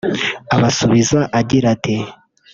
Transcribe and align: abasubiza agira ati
abasubiza 0.55 1.19
agira 1.39 1.67
ati 1.75 1.95